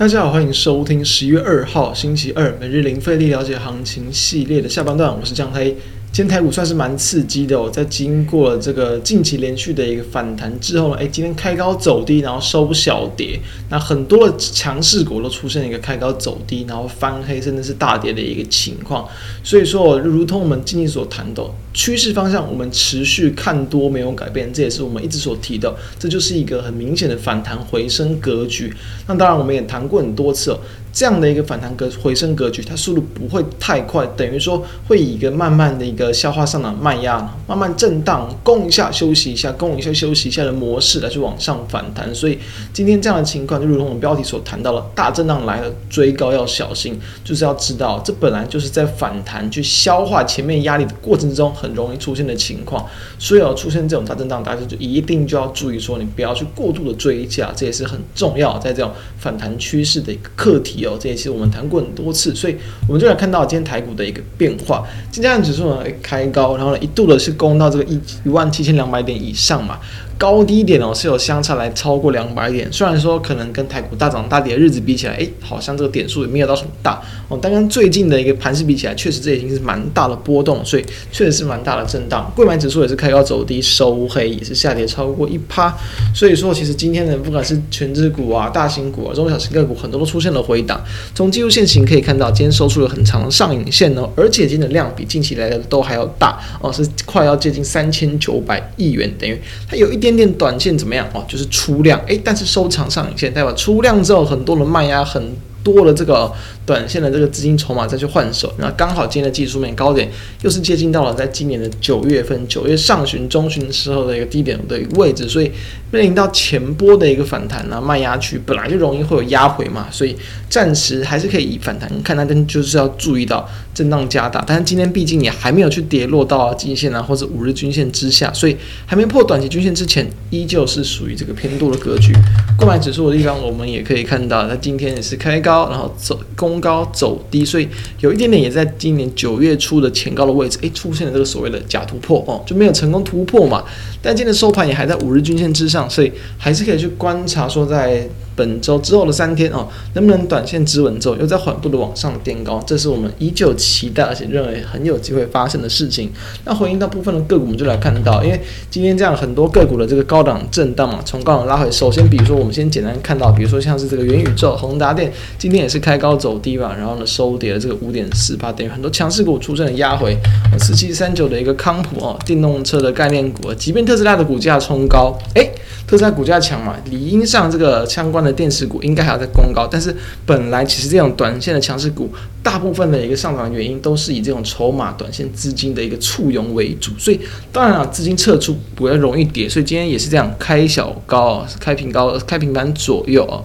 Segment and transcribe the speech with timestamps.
[0.00, 5.76] 大家好，欢迎收听十一月二号星期二每日零费力了解行情系列的下半段，我是江黑。
[6.12, 19.06] 今天台股算是蛮刺激的哦，在经过了这个近期连续的一个反弹之后呢，哎，今天开高走低，然后收小跌，那很多的强势股都出现了一个开高走低，然后翻黑，甚至是大跌的一个情况。
[19.44, 28.74] 所以说，如同我们近期所谈的趋势方向，我们持续看多没有改变，这也是我们一直所提的，这就是一个很明显的反弹回升格局。
[29.06, 30.58] 那当然，我们也谈过很多次哦。
[30.92, 42.12] 这样的一个反弹格回升格局，它速度不会太快，等于说会以一个慢慢的一个消化上的慢压，慢慢震荡，攻一下休息一下，攻一下休息一下的模式来去往上反弹。
[42.12, 42.36] 所以
[42.72, 52.84] 今天这样的情况，就如同我们标题所谈到了，大震荡来了，追高要小心，就是要知道这本来就是在反弹去消化前面压力的过程中很容易出现的情况。
[53.16, 60.79] 所以要出现这种大震荡，大家就一定就要注意说，你不要去过度的追价，这也是很重要，在这种反弹趋势的一个课题。
[60.80, 62.56] 有这一次我们谈过很多次，所以
[62.88, 64.84] 我们就来看到今天台股的一个变化。
[65.10, 69.78] 今天指数呢开高，然后呢一度的是攻到这个一一万七千两百点以上嘛。
[70.20, 82.30] 高低点哦是有相差来超过两百点，虽然说可能跟台股大涨大跌的日子比起来，诶，好像这个点数也没有到很大哦，但跟最近的一个盘势比起来，确实这已经是蛮大的波动，所以确实是蛮大的震荡。
[82.36, 85.74] 柜买指数也是开高走低收黑，也是下跌超过一趴。
[86.14, 90.78] 所以说，其实今天的不管是权值股啊、大型股啊、中小型个股，很多都出现了回档。
[91.14, 100.09] 从技术线型可以看到，今天收出了很长的上影线哦，而且今天的量比近期来的都还要大哦，是快要接近三千九百亿元，等于它有一点。
[100.10, 101.24] 今天短线怎么样哦？
[101.28, 105.22] 就是出量诶，但是收长上影线，代表出量之后很多人卖呀很
[105.62, 106.28] 多的这个。
[106.70, 110.08] 短线的这个资金筹码再去换手，那刚好今天的技术面高点
[110.42, 115.50] 又是接近到了在今年的九月份九月上旬中旬时候的一个低点的一个位置，所以
[115.90, 120.16] 面临到前波的一个反弹啊，卖压区本来就容易会有压回嘛，所以
[120.48, 124.44] 暂时还是可以以反弹看它，但就是要注意到震荡加大。
[124.46, 128.56] 但是今天毕竟也还没有去跌落到均线啊或者五日均线之下，所以
[128.86, 132.12] 还没破短期均线之前，依旧是属于这个偏多的格局。
[132.56, 136.59] 购买指数的地方我们也可以看到，它今天也是开高，然后走攻。
[136.60, 137.68] 高走低，所以
[138.00, 143.64] 有一点点也在今年九月初的前高的位置，诶，出现了这个所谓的假突破哦，就没有成功突破嘛。
[144.02, 148.08] 但今天收盘也还在五日均线之上，所以还是可以去观察说在。
[148.36, 152.62] 本周之后的三天哦，能不能短线止稳之后又在缓步的往上垫高？
[152.66, 156.10] 这是我们依旧期待而且认为很有机会发生的事情。
[156.46, 161.70] 那回应到部分的个股，我们就来看到，因为今天这样很多个股的这个高档震荡嘛，从高档拉回。
[161.70, 170.16] 首先，比如说我们先简单看到，比如说像是这个元宇宙、宏达电，今天也是开高走低吧，然后呢收跌了这个五点四八，等于很多强势股出现了压回。
[170.58, 175.50] 十七三九的一个康普哦，电动车的概念股，即便特斯拉的股价冲高，诶。
[175.86, 179.92] 特斯拉股价强嘛，理应上这个相关的电池股应该还要再攻高，但是
[180.24, 182.08] 本来其实这种短线的强势股，
[182.44, 187.18] 大部分的一个上涨原因都是以这种筹码、短线资金的一个簇拥为主，所以
[187.50, 193.42] 当然啊，资金撤出比较容易跌，所以今天也是这样开小高，开平高，开平板左右啊，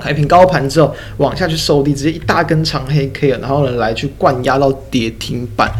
[0.00, 5.70] 开平高盘之后往下去收低，直接一大根长黑 K 了，然后呢来去灌压到跌停板，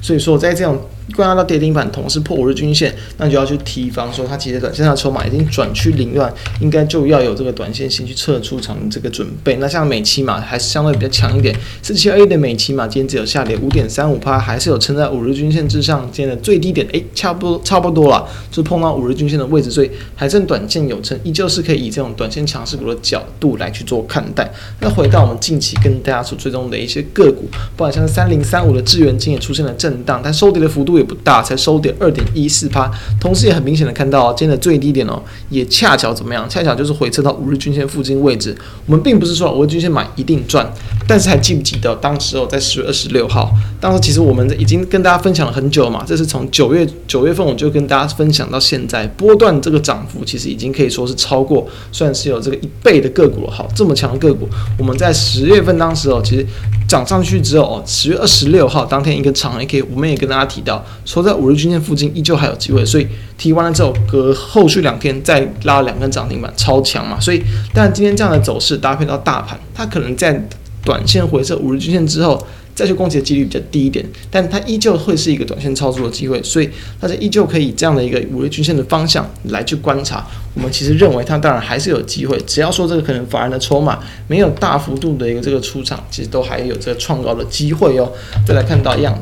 [0.00, 0.78] 所以说在这种。
[1.14, 9.56] 观察到跌停板，同时破五日均线，那就要去提防说，它其实短线上筹码已经转趋凌乱，应该就要有这个短线先去撤出场这个准备。
[9.56, 16.08] 那像美琪嘛，还是相对比较强一点，四七二一的美琪嘛，今天只有下跌五点三五趴，还是有撑在五日均线之上。
[16.12, 24.50] 今天的最低点，诶，差不多差不多了，就碰到五日均线的位置，所以还剩短线有撑，依旧是可以以这种短线强势股的角度来去做看待。
[24.80, 32.90] 那回到我们近期跟大家所追踪的一些个股，不管像三零三五的智原，今天也出现了震荡，但收跌的幅度也不大，才收跌二点一四八，
[33.20, 36.48] 同时也很明显的看到今天的最低点哦，也恰巧怎么样？
[36.48, 38.56] 恰巧就是回撤到五日均线附近位置。
[38.86, 40.66] 我们并不是说五日均线买一定赚，
[41.08, 53.50] 但是还记不记得当时哦，在十月二十六号，当时其实我们已经跟大家分享了很久嘛，这是从九月九月份我就跟大家分享到现在，波段这个涨幅其实已经可以说是超过，算是有这个一倍的个股了。
[53.50, 54.48] 好，这么强的个股，
[54.78, 56.44] 我们在十月份当时哦，其实
[56.88, 60.84] 涨上去之后哦，十月二十六号当天一个长黑 K，我们也跟大家提到。
[61.04, 63.06] 说在五日均线附近依旧还有机会，所以
[63.38, 67.18] 提完了之后，隔后续两天再拉两根涨停板，超强嘛。
[67.20, 67.42] 所以，
[67.72, 70.46] 但今天这样的走势搭配到大盘，它可能在
[70.86, 72.40] 短线回撤五日均线之后，
[72.74, 76.40] 再去攻击的几率比较低一点，但它依旧会是一个短线操作的机会。
[76.44, 80.24] 所以，大家依旧可以这样的一个五日均线的方向来去观察。
[80.54, 83.98] 我们其实认为它当然还是有机会，只要说这个可能法人的筹码
[84.28, 88.10] 没有大幅度的一个这个出场，其实都还有这个创高的机会哟。
[88.46, 89.14] 再来看到一样。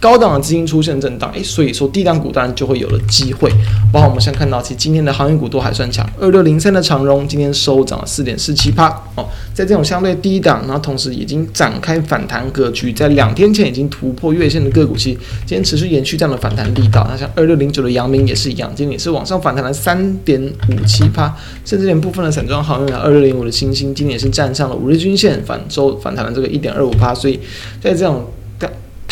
[0.00, 3.50] 高档的资金出现震荡，诶，所以说低档股当然就会有了机会。
[3.92, 17.04] 包括我们现在看到，其实今天的航运股都还算强，二六零三的长荣今天收涨了四点四七趴哦，在这种相对低档，然后同时已经展开反弹格局，在两天前已经突破月线的个股期，今天持续延续这样的反弹力道。
[17.10, 21.34] 那像二六零九的阳明也是一样，今天也是往上反弹了三点五七趴，
[21.64, 27.40] 甚至连部分的散装航运啊，二六零五的欣兴今天也是站上了五日均线，反周反弹了这个一点二五趴，所以
[27.80, 28.24] 在这种。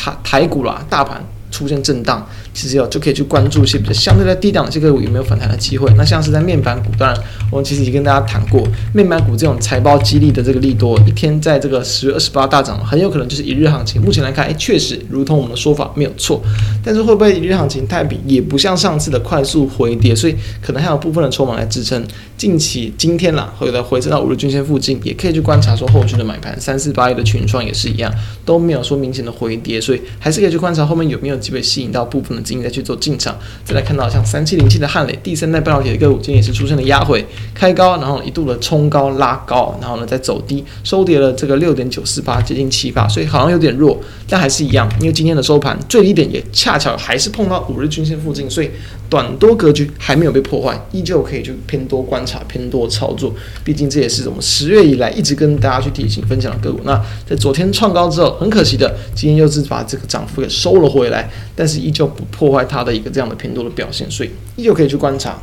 [0.06, 1.20] 台台股啦，大盘
[1.50, 2.24] 出现震荡，
[2.56, 5.92] 其实有就可以去关注一些比较相对在低档的这个股有没有反弹的机会。
[5.94, 14.00] 那像是在面板股，当然我们其实已经跟大家谈过，面板股这种财报激励的这个利多，一天在这个十月二十八大涨，很有可能就是一日行情。
[14.00, 16.42] 目前来看，哎，确实如同我们的说法没有错，
[16.82, 22.02] 但是会不会一日行情太比，也不像上次的快速回跌，所以可能还有部分的筹码来支撑。
[22.38, 26.58] 近期今天啦，会来回撤到五日均线附近，也可以去观察说后续的买盘。
[26.60, 28.12] 三四八一的群创也是一样，
[28.44, 33.36] 都没有说明显的回跌，所以还是可以去观察后面有没有机会吸引到部分的资金再去做进场。
[33.64, 48.70] 再来看到像三七零七的汉磊，第三代半导体的个股，今天也是出现了压回，开高，然后一度的冲高拉高，然后呢再走低，收跌了这个六点九四八，接近七八，所以好像有点弱，但还是一样，因为今天的收盘最低点也恰巧还是碰到五日均线附近，所以
[49.10, 52.36] 短多格局还没有被破坏，依旧可以去偏多观察。
[52.48, 53.34] 偏多操作，
[53.64, 56.80] 毕竟这也是我们十月以来一直跟大家去提醒分享的个股。
[56.84, 65.38] 那在昨天创高之后，很可惜的，今天又是把这个涨幅给收了回来，但是依旧不破坏它的一个这样的频度的表现，所以依旧可以去观察。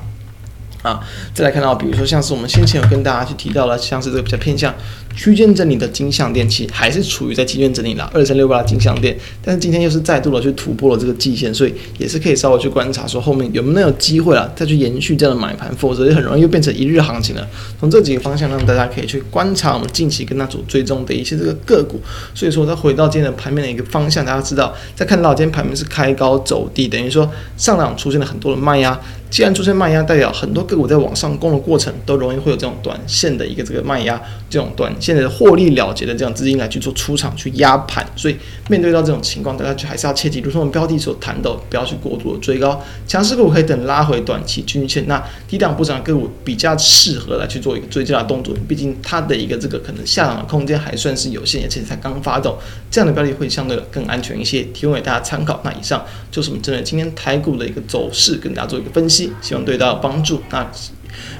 [0.83, 0.99] 啊，
[1.33, 4.71] 再来看到，比如说像是我们先前有跟大家去提到了，像是这个比较偏向
[5.15, 17.47] 区间整理的金项电，其实还是处于在区间整理啦，二三六八的金像电，但是今天又是再度的去突破了这个季线，所以也是可以稍微去观察说后面有没有机会啊，再去延续这样的买盘，否则就很容易又变成一日行情了。
[17.79, 22.01] 从这几个方向让大家可以去观察我们近期跟它所追踪的一些这个个股，
[22.35, 28.99] 所以说再回到今天的盘面的一个方向，大家知道，在看到今天盘面是开高走低，等于说上档出现了很多的卖压。
[29.33, 38.37] 既然出现卖压，代表很多个股在往上攻的过程都容易会有这种短线的一个这个卖压，这种短线的获利了结的这样资金来去做出场去压盘，所以
[38.69, 52.55] 面对到这种情况，大家就还是要切记，如同我们标题所谈到，不要去过度的追高，强势股可以等拉回短期均线，那低档不涨个股比较适合来去做一个追加的动作，毕竟它的一个这个可能下档的空间还算是有限，而且才刚发动，
[52.91, 55.59] 这样的标的会相对更安全一些，提供给大家参考。
[55.63, 59.22] 那以上就是我们针对今天台股的一个走势，跟大家做一个分析。
[59.41, 60.41] 希望对大家有帮助。
[60.49, 60.65] 那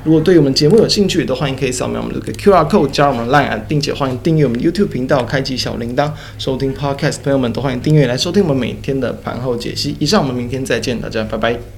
[0.04, 7.22] 如果对我们节目有兴趣都，欢迎可以扫描我们这个 QR code 加入我们 Line，并且欢迎订阅我们 YouTube 频道，开启小铃铛，收听 Podcast。
[7.24, 9.96] 朋友们都欢迎订阅来收听我们每天的盘后解析。
[10.00, 11.64] 以上，我们明天再见，大家拜拜。